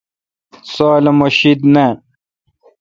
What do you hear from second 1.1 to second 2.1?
مہ شید نان